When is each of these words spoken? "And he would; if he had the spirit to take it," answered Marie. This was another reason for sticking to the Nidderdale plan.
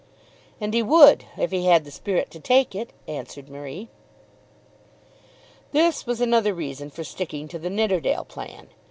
"And 0.59 0.73
he 0.73 0.81
would; 0.81 1.25
if 1.37 1.51
he 1.51 1.67
had 1.67 1.85
the 1.85 1.91
spirit 1.91 2.31
to 2.31 2.39
take 2.39 2.73
it," 2.73 2.89
answered 3.07 3.47
Marie. 3.49 3.87
This 5.73 6.07
was 6.07 6.19
another 6.19 6.55
reason 6.55 6.89
for 6.89 7.03
sticking 7.03 7.47
to 7.49 7.59
the 7.59 7.69
Nidderdale 7.69 8.25
plan. 8.25 8.69